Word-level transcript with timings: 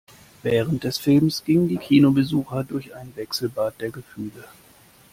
Während 0.41 0.83
des 0.83 0.97
Films 0.97 1.43
gingen 1.45 1.67
die 1.67 1.77
Kinobesucher 1.77 2.63
durch 2.63 2.95
ein 2.95 3.15
Wechselbad 3.15 3.79
der 3.79 3.91
Gefühle. 3.91 4.45